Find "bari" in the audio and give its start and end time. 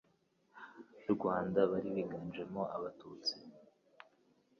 1.71-1.89